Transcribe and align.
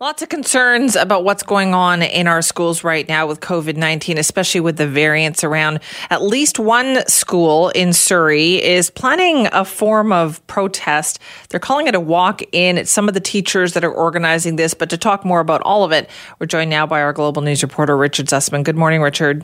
Lots 0.00 0.22
of 0.22 0.28
concerns 0.28 0.94
about 0.94 1.24
what's 1.24 1.42
going 1.42 1.74
on 1.74 2.02
in 2.02 2.28
our 2.28 2.40
schools 2.40 2.84
right 2.84 3.08
now 3.08 3.26
with 3.26 3.40
COVID 3.40 3.76
19, 3.76 4.16
especially 4.16 4.60
with 4.60 4.76
the 4.76 4.86
variants 4.86 5.42
around. 5.42 5.80
At 6.08 6.22
least 6.22 6.60
one 6.60 7.04
school 7.08 7.70
in 7.70 7.92
Surrey 7.92 8.62
is 8.62 8.90
planning 8.90 9.48
a 9.50 9.64
form 9.64 10.12
of 10.12 10.46
protest. 10.46 11.18
They're 11.48 11.58
calling 11.58 11.88
it 11.88 11.96
a 11.96 12.00
walk 12.00 12.42
in. 12.52 12.78
It's 12.78 12.92
some 12.92 13.08
of 13.08 13.14
the 13.14 13.20
teachers 13.20 13.72
that 13.72 13.82
are 13.82 13.90
organizing 13.90 14.54
this. 14.54 14.72
But 14.72 14.88
to 14.90 14.96
talk 14.96 15.24
more 15.24 15.40
about 15.40 15.62
all 15.62 15.82
of 15.82 15.90
it, 15.90 16.08
we're 16.38 16.46
joined 16.46 16.70
now 16.70 16.86
by 16.86 17.02
our 17.02 17.12
global 17.12 17.42
news 17.42 17.64
reporter, 17.64 17.96
Richard 17.96 18.26
Zussman. 18.26 18.62
Good 18.62 18.76
morning, 18.76 19.02
Richard. 19.02 19.42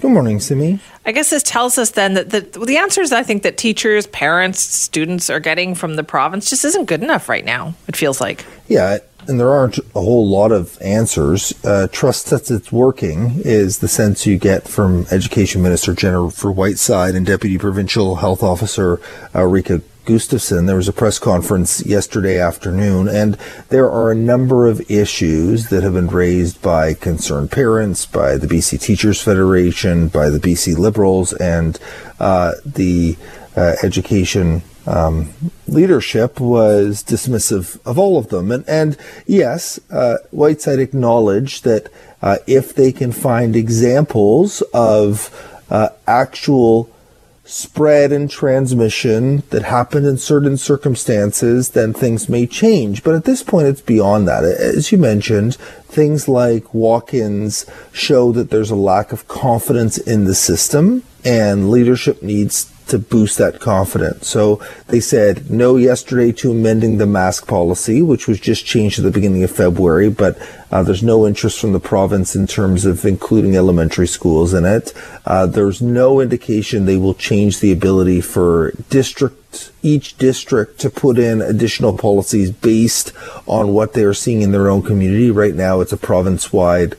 Good 0.00 0.12
morning, 0.12 0.38
Simi. 0.38 0.78
I 1.06 1.10
guess 1.10 1.30
this 1.30 1.42
tells 1.42 1.76
us 1.76 1.90
then 1.90 2.14
that 2.14 2.30
the, 2.30 2.42
the 2.42 2.76
answers 2.76 3.10
I 3.10 3.24
think 3.24 3.42
that 3.42 3.58
teachers, 3.58 4.06
parents, 4.06 4.60
students 4.60 5.28
are 5.28 5.40
getting 5.40 5.74
from 5.74 5.96
the 5.96 6.04
province 6.04 6.50
just 6.50 6.64
isn't 6.64 6.84
good 6.84 7.02
enough 7.02 7.28
right 7.28 7.44
now, 7.44 7.74
it 7.88 7.96
feels 7.96 8.20
like. 8.20 8.46
Yeah, 8.68 8.98
and 9.26 9.38
there 9.38 9.50
aren't 9.50 9.78
a 9.78 10.00
whole 10.00 10.28
lot 10.28 10.52
of 10.52 10.80
answers. 10.80 11.52
Uh, 11.64 11.88
trust 11.90 12.30
that 12.30 12.50
it's 12.50 12.72
working 12.72 13.40
is 13.44 13.78
the 13.78 13.88
sense 13.88 14.26
you 14.26 14.38
get 14.38 14.66
from 14.68 15.06
Education 15.10 15.62
Minister 15.62 15.92
Jennifer 15.92 16.50
Whiteside 16.50 17.14
and 17.14 17.26
Deputy 17.26 17.58
Provincial 17.58 18.16
Health 18.16 18.42
Officer 18.42 19.00
uh, 19.34 19.44
Reka 19.44 19.82
Gustafson. 20.08 20.64
There 20.64 20.76
was 20.76 20.88
a 20.88 20.92
press 20.94 21.18
conference 21.18 21.84
yesterday 21.84 22.40
afternoon, 22.40 23.08
and 23.08 23.36
there 23.68 23.90
are 23.90 24.10
a 24.10 24.14
number 24.14 24.66
of 24.66 24.90
issues 24.90 25.68
that 25.68 25.82
have 25.82 25.92
been 25.92 26.08
raised 26.08 26.62
by 26.62 26.94
concerned 26.94 27.52
parents, 27.52 28.06
by 28.06 28.38
the 28.38 28.46
BC 28.46 28.80
Teachers 28.80 29.20
Federation, 29.20 30.08
by 30.08 30.30
the 30.30 30.38
BC 30.38 30.78
Liberals, 30.78 31.34
and 31.34 31.78
uh, 32.18 32.52
the 32.64 33.18
uh, 33.54 33.76
Education 33.82 34.62
um, 34.88 35.28
leadership 35.66 36.40
was 36.40 37.04
dismissive 37.04 37.78
of 37.84 37.98
all 37.98 38.16
of 38.18 38.28
them. 38.28 38.50
And, 38.50 38.66
and 38.66 38.96
yes, 39.26 39.78
uh, 39.90 40.16
Whiteside 40.30 40.78
acknowledged 40.78 41.64
that 41.64 41.92
uh, 42.22 42.38
if 42.46 42.74
they 42.74 42.90
can 42.90 43.12
find 43.12 43.54
examples 43.54 44.62
of 44.72 45.30
uh, 45.70 45.90
actual 46.06 46.90
spread 47.44 48.12
and 48.12 48.30
transmission 48.30 49.42
that 49.50 49.62
happened 49.62 50.06
in 50.06 50.18
certain 50.18 50.56
circumstances, 50.56 51.70
then 51.70 51.92
things 51.92 52.28
may 52.28 52.46
change. 52.46 53.02
But 53.02 53.14
at 53.14 53.24
this 53.24 53.42
point, 53.42 53.68
it's 53.68 53.80
beyond 53.80 54.26
that. 54.28 54.44
As 54.44 54.90
you 54.90 54.98
mentioned, 54.98 55.56
things 55.84 56.28
like 56.28 56.74
walk 56.74 57.14
ins 57.14 57.64
show 57.92 58.32
that 58.32 58.50
there's 58.50 58.70
a 58.70 58.76
lack 58.76 59.12
of 59.12 59.28
confidence 59.28 59.96
in 59.98 60.24
the 60.24 60.34
system, 60.34 61.04
and 61.24 61.70
leadership 61.70 62.22
needs 62.22 62.70
to 62.88 62.98
boost 62.98 63.38
that 63.38 63.60
confidence. 63.60 64.28
So 64.28 64.62
they 64.88 65.00
said 65.00 65.50
no 65.50 65.76
yesterday 65.76 66.32
to 66.32 66.50
amending 66.50 66.98
the 66.98 67.06
mask 67.06 67.46
policy, 67.46 68.02
which 68.02 68.26
was 68.26 68.40
just 68.40 68.66
changed 68.66 68.98
at 68.98 69.04
the 69.04 69.10
beginning 69.10 69.44
of 69.44 69.50
February, 69.50 70.10
but 70.10 70.38
uh, 70.70 70.82
there's 70.82 71.02
no 71.02 71.26
interest 71.26 71.60
from 71.60 71.72
the 71.72 71.80
province 71.80 72.36
in 72.36 72.46
terms 72.46 72.84
of 72.84 73.04
including 73.04 73.56
elementary 73.56 74.06
schools 74.06 74.52
in 74.52 74.64
it. 74.64 74.92
Uh, 75.24 75.46
there's 75.46 75.80
no 75.80 76.20
indication 76.20 76.84
they 76.84 76.96
will 76.96 77.14
change 77.14 77.60
the 77.60 77.72
ability 77.72 78.20
for 78.20 78.72
district, 78.90 79.70
each 79.82 80.16
district 80.18 80.78
to 80.80 80.90
put 80.90 81.18
in 81.18 81.40
additional 81.40 81.96
policies 81.96 82.50
based 82.50 83.12
on 83.46 83.72
what 83.72 83.94
they 83.94 84.04
are 84.04 84.14
seeing 84.14 84.42
in 84.42 84.52
their 84.52 84.68
own 84.68 84.82
community. 84.82 85.30
Right 85.30 85.54
now, 85.54 85.80
it's 85.80 85.92
a 85.92 85.96
province-wide 85.96 86.94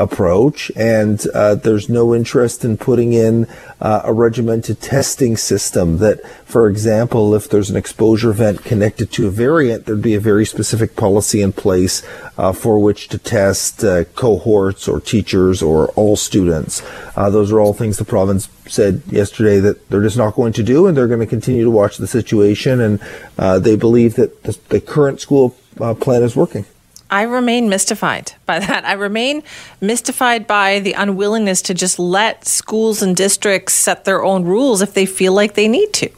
approach, 0.00 0.72
and 0.74 1.24
uh, 1.34 1.54
there's 1.54 1.88
no 1.88 2.14
interest 2.14 2.64
in 2.64 2.76
putting 2.78 3.12
in 3.12 3.46
uh, 3.80 4.02
a 4.04 4.12
regimented 4.12 4.80
testing 4.80 5.36
system. 5.36 5.98
That, 5.98 6.26
for 6.44 6.68
example, 6.68 7.34
if 7.34 7.48
there's 7.48 7.70
an 7.70 7.76
exposure 7.76 8.30
event 8.30 8.64
connected 8.64 9.12
to 9.12 9.26
a 9.26 9.30
variant, 9.30 9.84
there'd 9.84 10.02
be 10.02 10.14
a 10.14 10.20
very 10.20 10.46
specific 10.46 10.96
policy 10.96 11.42
in 11.42 11.52
place 11.52 12.02
uh, 12.38 12.52
for 12.52 12.78
which 12.78 13.08
to 13.08 13.18
test 13.18 13.84
uh, 13.84 14.04
cohorts 14.16 14.88
or 14.88 15.00
teachers 15.00 15.62
or 15.62 15.88
all 15.90 16.16
students. 16.16 16.82
Uh, 17.14 17.28
those 17.28 17.52
are 17.52 17.60
all 17.60 17.74
things 17.74 17.98
the 17.98 18.04
province 18.04 18.48
said 18.66 19.02
yesterday 19.06 19.60
that 19.60 19.88
they're 19.90 20.02
just 20.02 20.16
not 20.16 20.34
going 20.34 20.54
to 20.54 20.62
do, 20.62 20.86
and 20.86 20.96
they're 20.96 21.08
going 21.08 21.20
to 21.20 21.26
continue 21.26 21.64
to 21.64 21.70
watch 21.70 21.98
the 21.98 22.06
situation. 22.06 22.80
And 22.80 23.00
uh, 23.38 23.58
they 23.58 23.76
believe 23.76 24.14
that 24.14 24.42
the, 24.44 24.58
the 24.70 24.80
current 24.80 25.20
school 25.20 25.56
plan 26.00 26.22
is 26.22 26.34
working. 26.34 26.64
I 27.10 27.22
remain 27.22 27.68
mystified 27.68 28.32
by 28.46 28.60
that. 28.60 28.84
I 28.84 28.92
remain 28.92 29.42
mystified 29.80 30.46
by 30.46 30.78
the 30.80 30.92
unwillingness 30.92 31.62
to 31.62 31.74
just 31.74 31.98
let 31.98 32.46
schools 32.46 33.02
and 33.02 33.16
districts 33.16 33.74
set 33.74 34.04
their 34.04 34.22
own 34.24 34.44
rules 34.44 34.80
if 34.80 34.94
they 34.94 35.06
feel 35.06 35.32
like 35.32 35.54
they 35.54 35.68
need 35.68 35.92
to. 35.94 36.10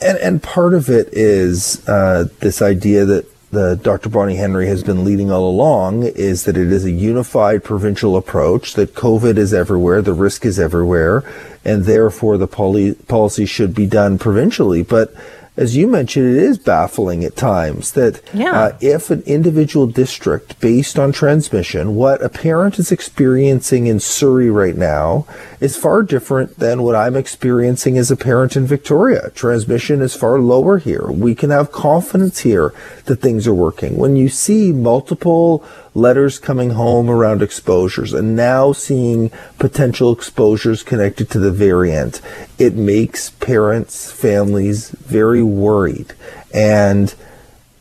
And, 0.00 0.18
and 0.18 0.42
part 0.42 0.74
of 0.74 0.88
it 0.88 1.08
is 1.12 1.86
uh, 1.88 2.28
this 2.40 2.62
idea 2.62 3.04
that 3.04 3.26
the 3.54 3.76
Dr. 3.76 4.08
Bonnie 4.08 4.36
Henry 4.36 4.66
has 4.66 4.82
been 4.82 5.04
leading 5.04 5.30
all 5.30 5.48
along 5.48 6.02
is 6.02 6.44
that 6.44 6.56
it 6.56 6.72
is 6.72 6.84
a 6.84 6.90
unified 6.90 7.62
provincial 7.62 8.16
approach, 8.16 8.74
that 8.74 8.94
COVID 8.94 9.38
is 9.38 9.54
everywhere, 9.54 10.02
the 10.02 10.12
risk 10.12 10.44
is 10.44 10.58
everywhere, 10.58 11.22
and 11.64 11.84
therefore 11.84 12.36
the 12.36 12.48
poly- 12.48 12.94
policy 12.94 13.46
should 13.46 13.74
be 13.74 13.86
done 13.86 14.18
provincially. 14.18 14.82
But 14.82 15.14
as 15.56 15.76
you 15.76 15.86
mentioned, 15.86 16.36
it 16.36 16.42
is 16.42 16.58
baffling 16.58 17.24
at 17.24 17.36
times 17.36 17.92
that 17.92 18.20
yeah. 18.34 18.52
uh, 18.52 18.78
if 18.80 19.10
an 19.10 19.22
individual 19.22 19.86
district, 19.86 20.58
based 20.58 20.98
on 20.98 21.12
transmission, 21.12 21.94
what 21.94 22.20
a 22.22 22.28
parent 22.28 22.80
is 22.80 22.90
experiencing 22.90 23.86
in 23.86 24.00
Surrey 24.00 24.50
right 24.50 24.76
now 24.76 25.26
is 25.60 25.76
far 25.76 26.02
different 26.02 26.58
than 26.58 26.82
what 26.82 26.96
I'm 26.96 27.14
experiencing 27.14 27.96
as 27.96 28.10
a 28.10 28.16
parent 28.16 28.56
in 28.56 28.66
Victoria. 28.66 29.30
Transmission 29.30 30.02
is 30.02 30.16
far 30.16 30.40
lower 30.40 30.78
here. 30.78 31.06
We 31.06 31.36
can 31.36 31.50
have 31.50 31.70
confidence 31.70 32.40
here 32.40 32.74
that 33.04 33.20
things 33.20 33.46
are 33.46 33.54
working. 33.54 33.96
When 33.96 34.16
you 34.16 34.28
see 34.28 34.72
multiple 34.72 35.64
letters 35.94 36.38
coming 36.38 36.70
home 36.70 37.08
around 37.08 37.40
exposures 37.40 38.12
and 38.12 38.34
now 38.34 38.72
seeing 38.72 39.30
potential 39.58 40.12
exposures 40.12 40.82
connected 40.82 41.30
to 41.30 41.38
the 41.38 41.52
variant, 41.52 42.20
it 42.58 42.74
makes 42.74 43.30
parents, 43.30 44.10
families 44.10 44.90
very 44.90 45.42
worried. 45.42 46.12
And 46.52 47.14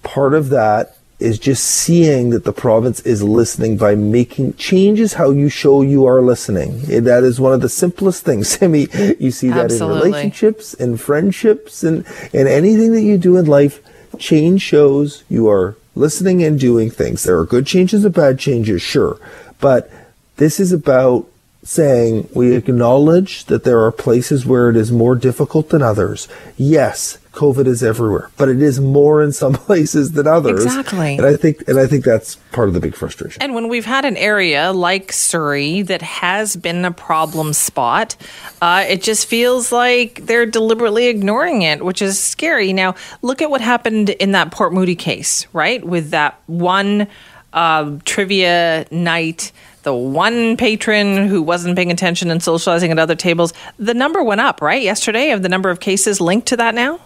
part 0.04 0.34
of 0.34 0.50
that 0.50 0.96
is 1.20 1.40
just 1.40 1.64
seeing 1.64 2.32
that 2.32 2.44
the 2.44 2.52
province 2.52 3.00
is 3.02 3.24
listening 3.24 3.78
by 3.78 3.96
making 3.96 4.54
changes 4.56 5.14
how 5.14 5.32
you 5.32 5.48
show 5.48 5.82
you 5.82 6.06
are 6.06 6.22
listening. 6.22 6.82
That 7.04 7.24
is 7.24 7.40
one 7.40 7.54
of 7.54 7.62
the 7.62 7.70
simplest 7.70 8.26
things. 8.26 8.58
I 8.62 8.68
mean, 8.68 8.88
you 9.20 9.32
see 9.32 9.48
that 9.50 9.66
Absolutely. 9.66 9.98
in 9.98 10.04
relationships, 10.04 10.74
in 10.74 10.98
friendships, 10.98 11.84
and 11.84 12.06
in 12.34 12.48
anything 12.48 12.92
that 12.92 13.04
you 13.04 13.18
do 13.18 13.38
in 13.38 13.46
life. 13.46 13.82
Change 14.20 14.62
shows 14.62 15.24
you 15.28 15.50
are 15.50 15.76
listening 15.96 16.44
and 16.44 16.60
doing 16.60 16.90
things. 16.90 17.24
There 17.24 17.38
are 17.38 17.46
good 17.46 17.66
changes 17.66 18.06
and 18.06 18.14
bad 18.14 18.40
changes, 18.40 18.82
sure. 18.82 19.20
But 19.60 19.90
this 20.38 20.60
is 20.60 20.72
about 20.72 21.28
saying 21.64 22.28
we 22.34 22.56
acknowledge 22.56 23.46
that 23.46 23.64
there 23.64 23.84
are 23.84 23.92
places 23.92 24.46
where 24.46 24.70
it 24.70 24.76
is 24.76 24.92
more 24.92 25.16
difficult 25.16 25.70
than 25.70 25.82
others. 25.82 26.28
Yes, 26.58 27.18
COVID 27.32 27.66
is 27.66 27.82
everywhere, 27.82 28.30
but 28.38 28.50
it 28.50 28.62
is 28.62 28.80
more 28.80 29.24
in 29.24 29.32
some 29.32 29.54
places 29.54 30.12
than 30.12 30.28
others. 30.28 30.66
Exactly. 30.66 31.18
And 31.18 31.26
I 31.26 31.36
think 31.36 31.68
and 31.68 31.80
I 31.80 31.88
think 31.88 32.04
that's 32.04 32.36
part 32.52 32.68
of 32.68 32.74
the 32.74 32.80
big 32.80 32.96
frustration. 32.96 33.42
And 33.42 33.56
when 33.56 33.70
we've 33.70 33.86
had 33.86 34.04
an 34.04 34.18
area 34.18 34.74
like 34.74 35.12
Surrey 35.14 35.82
that 35.84 36.02
has 36.02 36.56
been 36.56 36.84
a 36.84 36.92
problem 36.92 37.54
spot, 37.54 38.16
uh, 38.62 38.86
it 38.88 39.02
just 39.02 39.28
feels 39.28 39.72
like 39.72 40.26
they're 40.26 40.46
deliberately 40.46 41.08
ignoring 41.08 41.62
it, 41.62 41.84
which 41.84 42.02
is 42.02 42.20
scary. 42.20 42.74
Now, 42.74 42.96
look 43.22 43.42
at 43.42 43.50
what 43.50 43.62
happened 43.62 44.10
in 44.10 44.34
that 44.34 44.52
Port 44.52 44.74
Moody 44.74 44.96
case, 44.96 45.48
right? 45.54 45.84
With 45.84 46.12
that 46.12 46.40
one 46.46 47.08
uh, 47.54 47.98
trivia 48.04 48.86
night 48.92 49.52
the 49.84 49.94
one 49.94 50.58
patron 50.58 51.28
who 51.28 51.42
wasn't 51.42 51.76
paying 51.76 51.92
attention 51.92 52.32
and 52.32 52.42
socializing 52.42 52.92
at 52.92 53.00
other 53.00 53.16
tables, 53.16 53.54
the 53.78 53.94
number 53.94 54.24
went 54.24 54.42
up, 54.42 54.62
right? 54.62 54.82
Yesterday 54.82 55.32
of 55.32 55.44
the 55.44 55.50
number 55.50 55.70
of 55.70 55.80
cases 55.80 56.20
linked 56.20 56.48
to 56.48 56.58
that 56.58 56.74
now? 56.74 57.00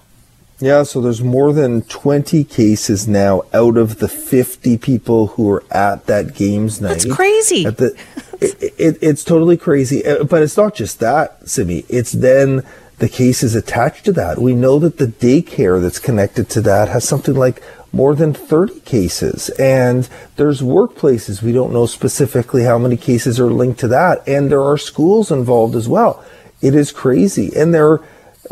Yeah, 0.60 0.84
so 0.84 1.02
there's 1.02 1.22
more 1.22 1.54
than 1.54 1.84
20 1.84 2.44
cases 2.44 3.08
now 3.08 3.44
out 3.54 3.78
of 3.78 4.00
the 4.00 4.08
50 4.08 4.78
people 4.80 5.28
who 5.28 5.44
were 5.44 5.64
at 5.70 6.08
that 6.08 6.34
games 6.34 6.82
night. 6.82 6.90
That's 6.90 7.14
crazy. 7.14 7.66
The, 7.66 7.96
it, 8.42 8.74
it, 8.78 8.98
it's 9.02 9.24
totally 9.24 9.58
crazy. 9.58 10.04
Uh, 10.04 10.24
but 10.24 10.42
it's 10.42 10.58
not 10.58 10.74
just 10.74 11.00
that, 11.00 11.48
Simi. 11.48 11.86
It's 11.90 12.12
then 12.12 12.64
the 12.98 13.10
cases 13.10 13.54
attached 13.54 14.06
to 14.06 14.12
that. 14.14 14.40
We 14.40 14.56
know 14.56 14.80
that 14.80 14.98
the 14.98 15.06
daycare 15.06 15.80
that's 15.80 16.00
connected 16.00 16.50
to 16.50 16.62
that 16.62 16.90
has 16.90 17.08
something 17.08 17.36
like 17.36 17.62
more 17.92 18.16
than 18.16 18.34
30 18.34 18.82
cases. 18.82 19.50
And 19.52 20.08
there's 20.36 20.62
workplaces. 20.62 21.42
We 21.42 21.52
don't 21.52 21.74
know 21.74 21.86
specifically 21.86 22.64
how 22.64 22.78
many 22.78 22.98
cases 22.98 23.40
are 23.40 23.52
linked 23.52 23.80
to 23.82 23.88
that. 23.90 24.28
And 24.28 24.52
there 24.52 24.62
are 24.62 24.78
schools 24.78 25.32
involved 25.32 25.76
as 25.76 25.88
well. 25.88 26.24
It 26.62 26.76
is 26.76 26.92
crazy. 26.92 27.52
And 27.56 27.74
there, 27.74 28.00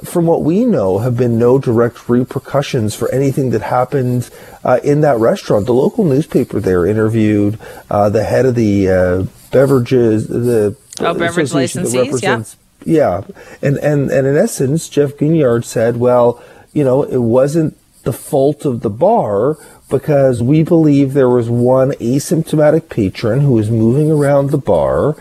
from 0.04 0.26
what 0.26 0.44
we 0.44 0.66
know, 0.66 1.00
have 1.00 1.18
been 1.18 1.38
no 1.38 1.58
direct 1.58 2.08
repercussions 2.08 2.96
for 2.96 3.12
anything 3.12 3.50
that 3.52 3.62
happened 3.62 4.30
uh, 4.64 4.80
in 4.84 5.02
that 5.02 5.18
restaurant. 5.18 5.66
The 5.66 5.74
local 5.74 6.04
newspaper 6.04 6.60
there 6.60 6.86
interviewed 6.86 7.60
uh, 7.90 8.10
the 8.10 8.24
head 8.24 8.46
of 8.46 8.56
the 8.56 8.90
uh, 8.90 9.24
beverages, 9.52 10.28
the 10.28 10.76
oh, 11.00 11.14
beverage 11.14 11.52
licensees, 11.52 12.22
yeah. 12.22 12.44
Yeah. 12.86 13.22
And, 13.62 13.78
and, 13.78 14.12
and 14.12 14.28
in 14.28 14.38
essence, 14.38 14.88
Jeff 14.88 15.14
Guignard 15.14 15.66
said, 15.66 15.98
well, 15.98 16.42
you 16.72 16.84
know, 16.84 17.04
it 17.04 17.18
wasn't 17.18 17.78
the 18.06 18.14
fault 18.14 18.66
of 18.66 18.82
the 18.82 18.90
bar. 18.90 19.58
because 19.90 20.42
we 20.42 20.64
believe 20.64 21.14
there 21.14 21.30
was 21.30 21.48
one 21.48 21.92
asymptomatic 21.92 22.90
patron 22.90 23.42
who 23.42 23.52
was 23.52 23.70
moving 23.70 24.10
around 24.12 24.50
the 24.50 24.58
bar 24.58 25.16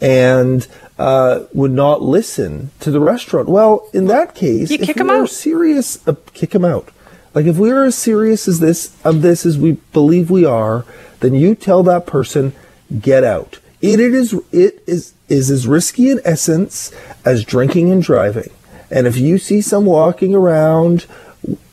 and 0.00 0.66
uh, 0.98 1.44
would 1.54 1.70
not 1.70 2.02
listen 2.02 2.70
to 2.80 2.90
the 2.90 3.00
restaurant. 3.00 3.48
Well, 3.48 3.88
in 3.94 4.06
that 4.06 4.34
case, 4.34 4.70
you 4.70 4.78
kick 4.78 4.98
him 4.98 5.08
out. 5.08 5.30
serious, 5.30 6.06
uh, 6.06 6.14
kick 6.34 6.54
him 6.54 6.64
out. 6.64 6.90
Like 7.34 7.46
if 7.46 7.56
we 7.56 7.70
are 7.70 7.84
as 7.84 7.94
serious 7.94 8.46
as 8.48 8.60
this 8.60 8.94
of 9.04 9.22
this 9.22 9.46
as 9.46 9.56
we 9.56 9.72
believe 9.92 10.30
we 10.30 10.44
are, 10.44 10.84
then 11.20 11.34
you 11.34 11.54
tell 11.54 11.82
that 11.84 12.06
person 12.06 12.52
get 13.00 13.24
out. 13.24 13.60
It, 13.80 14.00
it 14.00 14.14
is 14.14 14.34
it 14.52 14.82
is 14.86 15.14
is 15.28 15.50
as 15.50 15.66
risky 15.66 16.10
in 16.10 16.20
essence 16.24 16.92
as 17.24 17.44
drinking 17.44 17.90
and 17.90 18.02
driving. 18.02 18.50
And 18.90 19.06
if 19.06 19.16
you 19.16 19.38
see 19.38 19.60
some 19.60 19.86
walking 19.86 20.34
around 20.34 21.06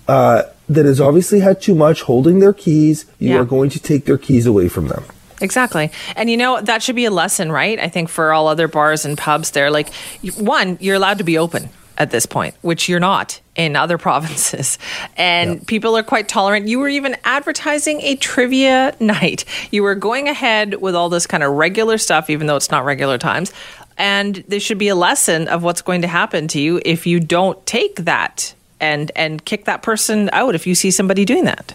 uh, 0.07 0.43
that 0.69 0.85
has 0.85 0.99
obviously 0.99 1.39
had 1.39 1.61
too 1.61 1.75
much, 1.75 2.01
holding 2.03 2.39
their 2.39 2.53
keys, 2.53 3.05
you 3.19 3.29
Yeah. 3.33 3.39
are 3.39 3.45
going 3.45 3.69
to 3.71 3.79
take 3.79 4.05
their 4.05 4.17
keys 4.17 4.45
away 4.45 4.67
from 4.69 4.87
them. 4.87 5.03
Exactly. 5.39 5.91
And 6.15 6.29
you 6.29 6.37
know, 6.37 6.59
that 6.61 6.81
should 6.81 6.95
be 6.95 7.05
a 7.05 7.11
lesson, 7.11 7.51
right? 7.51 7.79
I 7.79 7.89
think 7.89 8.09
for 8.09 8.33
all 8.33 8.47
other 8.47 8.67
bars 8.67 9.05
and 9.05 9.17
pubs 9.17 9.51
there, 9.51 9.69
like 9.69 9.89
one, 10.37 10.77
you're 10.81 10.95
allowed 10.95 11.19
to 11.19 11.23
be 11.23 11.37
open 11.37 11.69
at 11.99 12.11
this 12.11 12.25
point, 12.25 12.55
which 12.61 12.89
you're 12.89 12.99
not 12.99 13.39
in 13.55 13.75
other 13.75 13.97
provinces. 14.07 14.77
And 15.15 15.65
people 15.67 15.95
are 15.97 16.03
quite 16.03 16.27
tolerant. 16.27 16.67
You 16.67 16.79
were 16.79 16.89
even 16.89 17.15
advertising 17.23 18.01
a 18.01 18.15
trivia 18.15 18.95
night. 18.99 19.45
You 19.71 19.83
were 19.83 19.95
going 19.95 20.27
ahead 20.27 20.75
with 20.81 20.95
all 20.95 21.09
this 21.09 21.25
kind 21.27 21.43
of 21.43 21.53
regular 21.53 21.97
stuff, 21.97 22.29
even 22.29 22.47
though 22.47 22.55
it's 22.55 22.71
not 22.71 22.83
regular 22.85 23.17
times. 23.17 23.53
And 23.97 24.43
there 24.47 24.59
should 24.59 24.77
be 24.77 24.89
a 24.89 24.95
lesson 24.95 25.47
of 25.47 25.63
what's 25.63 25.81
going 25.81 26.01
to 26.03 26.07
happen 26.07 26.47
to 26.49 26.59
you 26.59 26.81
if 26.85 27.07
you 27.07 27.19
don't 27.19 27.63
take 27.65 27.95
that 28.05 28.53
and 28.79 29.12
and 29.15 29.44
kick 29.45 29.65
that 29.65 29.81
person 29.81 30.29
out 30.33 30.56
if 30.56 30.68
you 30.68 30.75
see 30.75 30.91
somebody 30.91 31.25
doing 31.25 31.45
that. 31.45 31.74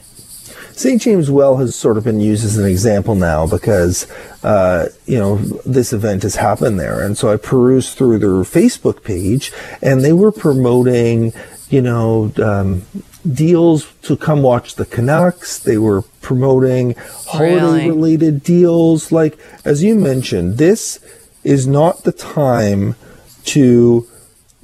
St. 0.74 1.00
James 1.02 1.30
Well 1.30 1.58
has 1.58 1.74
sort 1.74 1.98
of 1.98 2.04
been 2.04 2.20
used 2.20 2.44
as 2.46 2.56
an 2.56 2.66
example 2.66 3.14
now 3.14 3.46
because, 3.46 4.10
uh, 4.42 4.88
you 5.04 5.18
know, 5.18 5.36
this 5.66 5.92
event 5.92 6.22
has 6.22 6.36
happened 6.36 6.80
there. 6.80 7.02
And 7.02 7.16
so 7.16 7.30
I 7.30 7.36
perused 7.36 7.96
through 7.98 8.18
their 8.18 8.30
Facebook 8.42 9.04
page 9.04 9.52
and 9.82 10.02
they 10.02 10.14
were 10.14 10.32
promoting, 10.32 11.34
you 11.68 11.82
know, 11.82 12.32
um, 12.42 12.82
deals 13.30 13.92
to 14.02 14.16
come 14.16 14.42
watch 14.42 14.76
the 14.76 14.86
Canucks. 14.86 15.58
They 15.58 15.76
were 15.76 16.02
promoting 16.22 16.94
holiday 17.26 17.54
Really? 17.54 17.88
related 17.90 18.42
deals. 18.42 19.12
Like, 19.12 19.38
as 19.66 19.82
you 19.82 19.94
mentioned, 19.94 20.56
this 20.56 20.98
is 21.44 21.66
not 21.66 22.04
the 22.04 22.12
time 22.12 22.96
to 23.44 24.06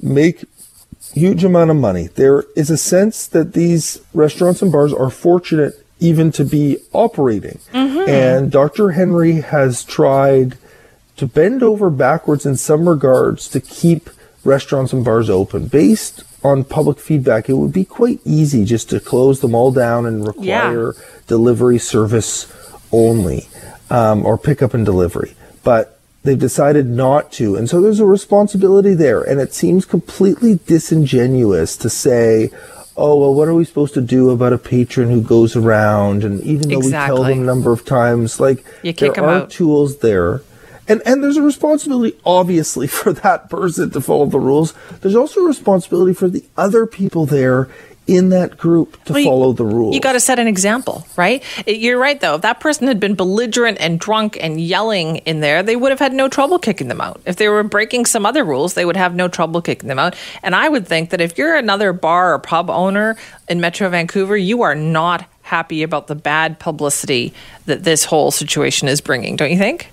make 0.01 0.43
huge 1.13 1.43
amount 1.43 1.71
of 1.71 1.77
money. 1.77 2.07
There 2.07 2.45
is 2.55 2.69
a 2.69 2.77
sense 2.77 3.27
that 3.27 3.53
these 3.53 4.01
restaurants 4.13 4.61
and 4.61 4.71
bars 4.71 4.93
are 4.93 5.09
fortunate 5.09 5.85
even 5.99 6.31
to 6.31 6.45
be 6.45 6.77
operating. 6.93 7.59
And 8.09 8.51
Dr. 8.51 8.91
Henry 8.91 9.41
has 9.41 9.83
tried 9.83 10.57
to 11.17 11.27
bend 11.27 11.61
over 11.61 11.89
backwards 11.89 12.45
in 12.45 12.55
some 12.55 12.87
regards 12.87 13.49
to 13.49 13.59
keep 13.59 14.09
restaurants 14.45 14.93
and 14.93 15.03
bars 15.03 15.29
open. 15.29 15.67
Based 15.67 16.23
on 16.43 16.63
public 16.63 16.99
feedback, 16.99 17.49
it 17.49 17.55
would 17.55 17.73
be 17.73 17.83
quite 17.83 18.21
easy 18.23 18.63
just 18.63 18.89
to 18.91 18.99
close 19.01 19.41
them 19.41 19.53
all 19.53 19.71
down 19.73 20.05
and 20.05 20.25
require 20.25 20.93
delivery 21.27 21.77
service 21.77 22.47
only 22.91 23.49
um, 23.89 24.25
or 24.25 24.37
pickup 24.37 24.73
and 24.73 24.85
delivery. 24.85 25.35
But 25.63 25.98
they've 26.29 26.39
decided 26.39 26.85
not 26.87 27.31
to. 27.33 27.55
And 27.55 27.69
so 27.69 27.81
there's 27.81 27.99
a 27.99 28.05
responsibility 28.05 28.93
there. 28.93 29.21
And 29.21 29.41
it 29.41 29.53
seems 29.53 29.85
completely 29.85 30.59
disingenuous 30.67 31.75
to 31.77 31.89
say, 31.89 32.51
oh, 32.95 33.19
well, 33.19 33.33
what 33.33 33.47
are 33.47 33.53
we 33.53 33.65
supposed 33.65 33.93
to 33.95 34.01
do 34.01 34.29
about 34.29 34.53
a 34.53 34.57
patron 34.57 35.09
who 35.09 35.21
goes 35.21 35.55
around? 35.55 36.23
And 36.23 36.41
even 36.41 36.69
though 36.69 36.79
we 36.79 36.91
tell 36.91 37.23
them 37.23 37.41
a 37.41 37.43
number 37.43 37.71
of 37.71 37.85
times, 37.85 38.39
like, 38.39 38.63
there 39.15 39.23
are 39.23 39.29
out. 39.43 39.49
tools 39.49 39.99
there. 39.99 40.41
And, 40.87 41.03
and 41.05 41.23
there's 41.23 41.37
a 41.37 41.41
responsibility, 41.41 42.17
obviously, 42.25 42.87
for 42.99 43.13
that 43.13 43.49
person 43.49 43.91
to 43.91 44.01
follow 44.01 44.25
the 44.25 44.39
rules. 44.39 44.73
There's 45.01 45.15
also 45.15 45.41
a 45.41 45.47
responsibility 45.47 46.13
for 46.13 46.29
the 46.29 46.45
other 46.57 46.85
people 46.85 47.25
there 47.25 47.69
in 48.09 48.29
that 48.29 48.57
group 48.57 49.03
to 49.05 49.13
Well, 49.13 49.19
you- 49.21 49.25
follow 49.29 49.53
the 49.53 49.65
rules. 49.65 49.93
You 49.93 50.01
got 50.01 50.13
to 50.13 50.19
set 50.19 50.39
an 50.39 50.47
example, 50.47 51.05
right? 51.15 51.43
You're 51.67 51.99
right, 51.99 52.19
though. 52.19 52.35
If 52.35 52.41
that 52.41 52.59
person 52.59 52.87
had 52.87 52.99
been 52.99 53.15
belligerent 53.15 53.77
and 53.79 53.99
drunk 53.99 54.37
and 54.41 54.59
yelling 54.59 55.17
in 55.17 55.41
there, 55.41 55.61
they 55.61 55.75
would 55.75 55.91
have 55.91 55.99
had 55.99 56.13
no 56.13 56.27
trouble 56.27 56.57
kicking 56.59 56.87
them 56.87 57.01
out. 57.01 57.21
If 57.25 57.35
they 57.35 57.47
were 57.47 57.63
breaking 57.63 58.05
some 58.07 58.25
other 58.25 58.43
rules, 58.43 58.73
they 58.73 58.85
would 58.85 58.97
have 58.97 59.13
no 59.15 59.27
trouble 59.27 59.61
kicking 59.61 59.87
them 59.87 59.99
out. 59.99 60.15
And 60.41 60.55
I 60.55 60.67
would 60.69 60.87
think 60.87 61.11
that 61.11 61.21
if 61.21 61.37
you're 61.37 61.55
another 61.55 61.93
bar 61.93 62.33
or 62.33 62.39
pub 62.39 62.69
owner 62.69 63.15
in 63.47 63.59
Metro 63.61 63.87
Vancouver, 63.89 64.35
you 64.35 64.61
are 64.63 64.75
not 64.75 65.25
happy 65.43 65.83
about 65.83 66.07
the 66.07 66.15
bad 66.15 66.59
publicity 66.59 67.33
that 67.65 67.83
this 67.83 68.05
whole 68.05 68.31
situation 68.31 68.87
is 68.87 69.01
bringing, 69.01 69.35
don't 69.35 69.51
you 69.51 69.57
think? 69.57 69.91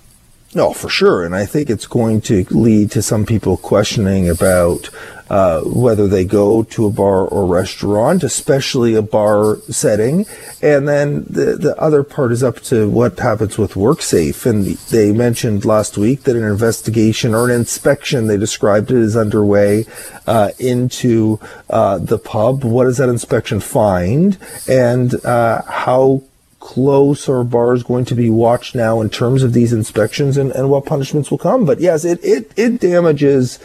No, 0.54 0.72
for 0.72 0.88
sure. 0.88 1.24
And 1.24 1.34
I 1.34 1.44
think 1.44 1.68
it's 1.68 1.86
going 1.86 2.20
to 2.22 2.46
lead 2.50 2.90
to 2.92 3.02
some 3.02 3.26
people 3.26 3.56
questioning 3.56 4.28
about 4.28 4.88
uh, 5.28 5.60
whether 5.62 6.06
they 6.06 6.24
go 6.24 6.62
to 6.62 6.86
a 6.86 6.90
bar 6.90 7.26
or 7.26 7.46
restaurant, 7.46 8.22
especially 8.22 8.94
a 8.94 9.02
bar 9.02 9.58
setting. 9.68 10.24
And 10.62 10.86
then 10.86 11.24
the, 11.24 11.56
the 11.58 11.74
other 11.78 12.04
part 12.04 12.30
is 12.30 12.44
up 12.44 12.60
to 12.60 12.88
what 12.88 13.18
happens 13.18 13.58
with 13.58 13.74
WorkSafe. 13.74 14.46
And 14.46 14.64
they 14.64 15.12
mentioned 15.12 15.64
last 15.64 15.98
week 15.98 16.22
that 16.22 16.36
an 16.36 16.44
investigation 16.44 17.34
or 17.34 17.50
an 17.50 17.56
inspection, 17.56 18.28
they 18.28 18.36
described 18.36 18.90
it 18.90 19.02
as 19.02 19.16
underway 19.16 19.84
uh, 20.28 20.52
into 20.58 21.40
uh, 21.68 21.98
the 21.98 22.18
pub. 22.18 22.62
What 22.62 22.84
does 22.84 22.98
that 22.98 23.08
inspection 23.08 23.58
find? 23.58 24.38
And 24.68 25.12
uh, 25.24 25.62
how 25.62 26.22
close 26.66 27.28
are 27.28 27.44
bars 27.44 27.84
going 27.84 28.04
to 28.04 28.14
be 28.16 28.28
watched 28.28 28.74
now 28.74 29.00
in 29.00 29.08
terms 29.08 29.44
of 29.44 29.52
these 29.52 29.72
inspections 29.72 30.36
and, 30.36 30.50
and 30.50 30.68
what 30.68 30.84
punishments 30.84 31.30
will 31.30 31.38
come. 31.38 31.64
But 31.64 31.80
yes, 31.80 32.04
it, 32.04 32.18
it, 32.24 32.50
it 32.56 32.80
damages 32.80 33.60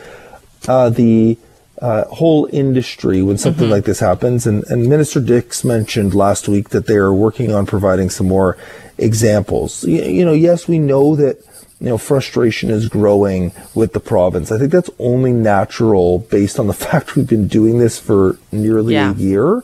uh, 0.68 0.92
the 0.92 1.36
uh, 1.82 2.06
whole 2.06 2.48
industry 2.54 3.24
when 3.24 3.40
something 3.40 3.68
like 3.72 3.86
this 3.86 4.02
happens. 4.02 4.46
And, 4.46 4.64
and 4.66 4.88
Minister 4.88 5.20
Dix 5.20 5.64
mentioned 5.64 6.14
last 6.14 6.48
week 6.48 6.70
that 6.70 6.86
they 6.86 6.94
are 6.94 7.12
working 7.12 7.52
on 7.52 7.66
providing 7.66 8.12
some 8.12 8.28
more 8.28 8.56
examples. 9.00 9.84
You, 9.84 10.04
you 10.04 10.24
know, 10.24 10.34
yes, 10.34 10.68
we 10.68 10.78
know 10.78 11.16
that 11.16 11.38
you 11.80 11.90
know 11.90 11.98
frustration 11.98 12.70
is 12.70 12.88
growing 12.88 13.52
with 13.74 13.94
the 13.94 14.00
province. 14.00 14.52
I 14.52 14.60
think 14.60 14.72
that's 14.72 14.92
only 15.00 15.32
natural 15.32 16.20
based 16.20 16.60
on 16.60 16.68
the 16.68 16.74
fact 16.86 17.16
we've 17.16 17.28
been 17.28 17.48
doing 17.48 17.80
this 17.80 17.98
for 18.00 18.38
nearly 18.52 18.94
Yeah. 18.94 19.12
a 19.12 19.16
year. 19.16 19.64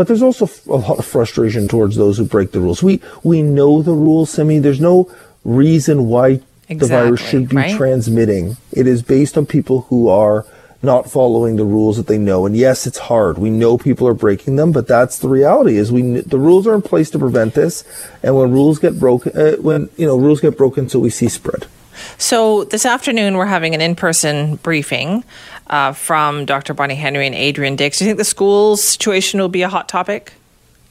But 0.00 0.06
there's 0.06 0.22
also 0.22 0.48
a 0.66 0.80
lot 0.80 0.98
of 0.98 1.04
frustration 1.04 1.68
towards 1.68 1.96
those 1.96 2.16
who 2.16 2.24
break 2.24 2.52
the 2.52 2.60
rules. 2.60 2.82
We 2.82 3.02
we 3.22 3.42
know 3.42 3.82
the 3.82 3.92
rules, 3.92 4.30
Simi. 4.30 4.58
There's 4.58 4.80
no 4.80 5.14
reason 5.44 6.08
why 6.08 6.40
the 6.70 6.86
virus 6.86 7.20
should 7.20 7.50
be 7.50 7.56
right? 7.56 7.76
transmitting. 7.76 8.56
It 8.72 8.86
is 8.86 9.02
based 9.02 9.36
on 9.36 9.44
people 9.44 9.82
who 9.90 10.08
are 10.08 10.46
not 10.82 11.10
following 11.10 11.56
the 11.56 11.66
rules 11.66 11.98
that 11.98 12.06
they 12.06 12.16
know. 12.16 12.46
And 12.46 12.56
yes, 12.56 12.86
it's 12.86 12.96
hard. 12.96 13.36
We 13.36 13.50
know 13.50 13.76
people 13.76 14.08
are 14.08 14.14
breaking 14.14 14.56
them, 14.56 14.72
but 14.72 14.88
that's 14.88 15.18
the 15.18 15.28
reality. 15.28 15.76
Is 15.76 15.92
we 15.92 16.22
the 16.22 16.38
rules 16.38 16.66
are 16.66 16.74
in 16.74 16.80
place 16.80 17.10
to 17.10 17.18
prevent 17.18 17.52
this, 17.52 17.84
and 18.22 18.34
when 18.34 18.52
rules 18.52 18.78
get 18.78 18.98
broken, 18.98 19.36
uh, 19.36 19.56
when 19.56 19.90
you 19.98 20.06
know 20.06 20.16
rules 20.16 20.40
get 20.40 20.56
broken, 20.56 20.88
so 20.88 20.98
we 20.98 21.10
see 21.10 21.28
spread. 21.28 21.66
So 22.18 22.64
this 22.64 22.86
afternoon, 22.86 23.36
we're 23.36 23.46
having 23.46 23.74
an 23.74 23.80
in-person 23.80 24.56
briefing 24.56 25.24
uh, 25.68 25.92
from 25.92 26.44
Dr. 26.44 26.74
Bonnie 26.74 26.96
Henry 26.96 27.26
and 27.26 27.34
Adrian 27.34 27.76
Dix. 27.76 27.98
Do 27.98 28.04
you 28.04 28.10
think 28.10 28.18
the 28.18 28.24
school's 28.24 28.82
situation 28.82 29.40
will 29.40 29.48
be 29.48 29.62
a 29.62 29.68
hot 29.68 29.88
topic? 29.88 30.32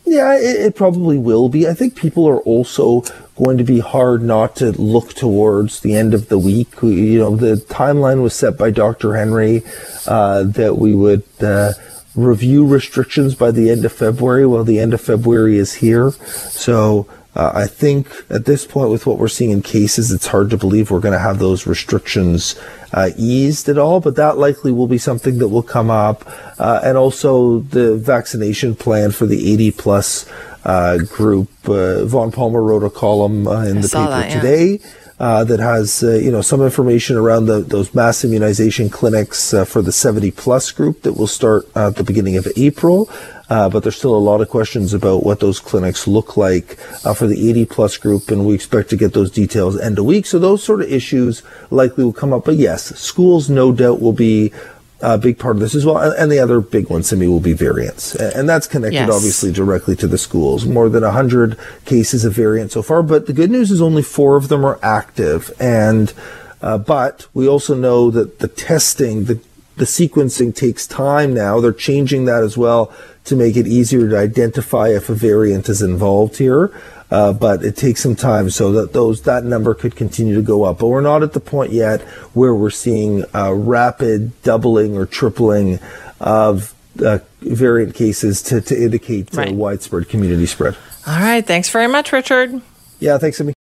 Yeah, 0.05 0.35
it, 0.35 0.55
it 0.55 0.75
probably 0.75 1.17
will 1.17 1.49
be. 1.49 1.67
I 1.67 1.73
think 1.73 1.95
people 1.95 2.27
are 2.27 2.39
also 2.39 3.03
going 3.35 3.57
to 3.57 3.63
be 3.63 3.79
hard 3.79 4.23
not 4.23 4.55
to 4.57 4.71
look 4.71 5.13
towards 5.13 5.81
the 5.81 5.95
end 5.95 6.13
of 6.13 6.29
the 6.29 6.39
week. 6.39 6.81
We, 6.81 7.11
you 7.11 7.19
know, 7.19 7.35
the 7.35 7.55
timeline 7.55 8.23
was 8.23 8.33
set 8.33 8.57
by 8.57 8.71
Dr. 8.71 9.15
Henry 9.15 9.61
uh, 10.07 10.43
that 10.43 10.77
we 10.77 10.95
would 10.95 11.23
uh, 11.41 11.73
review 12.15 12.65
restrictions 12.65 13.35
by 13.35 13.51
the 13.51 13.69
end 13.69 13.85
of 13.85 13.93
February. 13.93 14.47
Well, 14.47 14.63
the 14.63 14.79
end 14.79 14.93
of 14.93 15.01
February 15.01 15.57
is 15.57 15.75
here, 15.75 16.11
so. 16.11 17.07
Uh, 17.36 17.51
I 17.53 17.67
think 17.67 18.07
at 18.29 18.45
this 18.45 18.65
point, 18.65 18.89
with 18.89 19.05
what 19.05 19.17
we're 19.17 19.27
seeing 19.27 19.51
in 19.51 19.62
cases, 19.62 20.12
it's 20.12 20.27
hard 20.27 20.50
to 20.50 20.57
believe 20.57 20.89
we're 20.89 21.00
going 21.00 21.13
to 21.13 21.19
have 21.19 21.39
those 21.39 21.67
restrictions 21.67 22.59
uh, 22.91 23.12
eased 23.17 23.69
at 23.69 23.77
all. 23.77 24.00
But 24.00 24.15
that 24.15 24.38
likely 24.38 24.71
will 24.71 24.88
be 24.88 24.98
something 24.98 25.38
that 25.38 25.50
will 25.50 25.63
come 25.63 25.89
up, 25.89 26.25
uh, 26.59 26.81
and 26.83 26.98
also 26.98 27.59
the 27.59 27.98
vaccination 27.98 28.75
plan 28.75 29.12
for 29.12 29.25
the 29.25 29.53
80 29.53 29.71
plus 29.71 30.29
uh, 30.65 30.98
group. 30.98 31.50
Uh, 31.67 32.05
Vaughn 32.05 32.31
Palmer 32.31 32.62
wrote 32.62 32.83
a 32.83 32.89
column 32.89 33.48
uh, 33.48 33.63
in 33.63 33.81
the 33.81 33.88
paper 33.88 34.09
that, 34.09 34.29
yeah. 34.29 34.41
today. 34.41 34.79
Uh, 35.19 35.43
that 35.43 35.59
has 35.59 36.01
uh, 36.01 36.13
you 36.13 36.31
know 36.31 36.39
some 36.39 36.62
information 36.62 37.17
around 37.17 37.45
the, 37.45 37.59
those 37.59 37.93
mass 37.93 38.24
immunization 38.24 38.89
clinics 38.89 39.53
uh, 39.53 39.65
for 39.65 39.81
the 39.81 39.91
70 39.91 40.31
plus 40.31 40.71
group 40.71 41.01
that 41.01 41.12
will 41.12 41.27
start 41.27 41.65
uh, 41.75 41.88
at 41.88 41.98
the 41.98 42.05
beginning 42.05 42.38
of 42.38 42.48
April. 42.55 43.09
Uh, 43.49 43.67
but 43.67 43.81
there's 43.81 43.95
still 43.97 44.15
a 44.15 44.17
lot 44.17 44.41
of 44.41 44.49
questions 44.49 44.93
about 44.93 45.23
what 45.23 45.39
those 45.39 45.59
clinics 45.59 46.07
look 46.07 46.37
like 46.37 46.77
uh, 47.03 47.13
for 47.15 47.25
the 47.25 47.49
80 47.49 47.65
plus 47.65 47.97
group, 47.97 48.29
and 48.29 48.45
we 48.45 48.53
expect 48.53 48.89
to 48.91 48.95
get 48.95 49.13
those 49.13 49.31
details 49.31 49.79
end 49.79 49.97
of 49.97 50.05
week. 50.05 50.27
So 50.27 50.37
those 50.37 50.63
sort 50.63 50.81
of 50.81 50.91
issues 50.91 51.41
likely 51.71 52.03
will 52.03 52.13
come 52.13 52.31
up. 52.31 52.45
But 52.45 52.57
yes, 52.57 52.95
schools 52.99 53.49
no 53.49 53.71
doubt 53.71 54.01
will 54.01 54.13
be 54.13 54.53
a 55.01 55.17
big 55.17 55.39
part 55.39 55.55
of 55.55 55.61
this 55.61 55.73
as 55.75 55.85
well. 55.85 55.97
And, 55.97 56.13
and 56.19 56.31
the 56.31 56.39
other 56.39 56.59
big 56.61 56.89
one, 56.89 57.03
Simi, 57.03 57.27
will 57.27 57.39
be 57.39 57.53
variants. 57.53 58.13
And 58.15 58.47
that's 58.47 58.67
connected 58.67 58.95
Yes. 58.95 59.09
obviously 59.09 59.51
directly 59.51 59.95
to 59.95 60.07
the 60.07 60.17
schools. 60.17 60.65
More 60.65 60.89
than 60.89 61.03
100 61.03 61.57
cases 61.85 62.25
of 62.25 62.33
variant 62.33 62.71
so 62.71 62.81
far, 62.81 63.01
but 63.01 63.25
the 63.25 63.33
good 63.33 63.49
news 63.49 63.71
is 63.71 63.81
only 63.81 64.03
four 64.03 64.35
of 64.35 64.49
them 64.49 64.63
are 64.65 64.77
active. 64.83 65.51
And, 65.59 66.13
uh, 66.61 66.77
but 66.77 67.27
we 67.33 67.47
also 67.47 67.73
know 67.75 68.11
that 68.11 68.39
the 68.39 68.49
testing, 68.49 69.23
the, 69.23 69.39
the 69.79 69.86
sequencing 69.86 70.55
takes 70.55 70.86
time 70.86 71.33
now. 71.33 71.59
They're 71.59 71.74
changing 71.74 72.25
that 72.25 72.43
as 72.43 72.55
well 72.57 72.93
to 73.25 73.36
make 73.36 73.57
it 73.57 73.65
easier 73.67 74.07
to 74.09 74.17
identify 74.17 74.89
if 74.89 75.09
a 75.09 75.13
variant 75.15 75.67
is 75.69 75.81
involved 75.81 76.38
here. 76.38 76.71
Uh, 77.12 77.33
but 77.33 77.63
it 77.65 77.75
takes 77.75 78.01
some 78.01 78.15
time 78.15 78.51
so 78.51 78.71
that 78.71 78.93
those 78.93 79.24
that 79.24 79.43
number 79.43 79.74
could 79.74 79.95
continue 79.95 80.36
to 80.36 80.43
go 80.43 80.63
up. 80.63 80.77
But 80.77 80.88
we're 80.89 81.01
not 81.01 81.24
at 81.24 81.33
the 81.33 81.39
point 81.39 81.71
yet 81.71 82.01
where 82.36 82.53
we're 82.53 82.69
seeing 82.69 83.24
uh, 83.33 83.51
rapid 83.53 84.39
doubling 84.43 84.95
or 84.95 85.07
tripling 85.07 85.79
of 86.19 86.75
uh, 87.03 87.17
variant 87.41 87.95
cases 87.95 88.43
to, 88.43 88.62
to 88.62 88.79
indicate 88.79 89.33
uh, 89.36 89.41
Right. 89.41 89.55
widespread 89.55 90.07
community 90.07 90.45
spread. 90.45 90.77
All 91.07 91.19
right. 91.19 91.43
Thanks 91.45 91.69
very 91.69 91.88
much, 91.88 92.12
Richard. 92.12 92.62
Yeah, 93.00 93.17
thanks, 93.17 93.38
Simi. 93.38 93.53